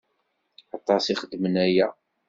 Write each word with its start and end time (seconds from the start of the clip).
Aṭas 0.77 1.03
i 1.07 1.15
xeddmen 1.21 1.55
aya. 1.65 1.87